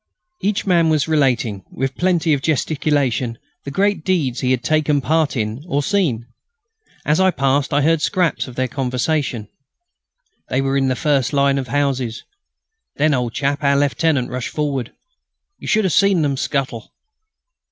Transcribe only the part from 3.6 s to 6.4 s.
the great deeds he had taken part in or seen.